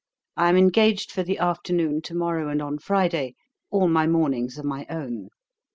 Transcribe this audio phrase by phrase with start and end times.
[0.35, 3.35] I am engaged for the afternoon, to morrow and on Friday:
[3.69, 5.29] all my mornings are my own.